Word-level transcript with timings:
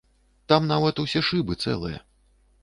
Там 0.53 0.65
нават 0.71 1.01
усе 1.03 1.21
шыбы 1.29 1.59
цэлыя. 1.67 2.01